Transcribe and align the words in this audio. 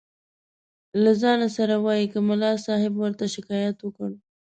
له 1.03 1.11
ځانه 1.21 1.47
سره 1.57 1.75
وایي 1.85 2.05
که 2.13 2.19
ملا 2.27 2.51
صاحب 2.65 2.93
ورته 2.97 3.25
شکایت 3.35 3.77
وکړ. 3.81 4.11